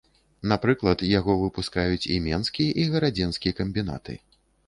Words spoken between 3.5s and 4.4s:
камбінаты.